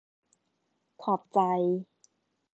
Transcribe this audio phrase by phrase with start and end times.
[1.03, 1.39] ขอบใจ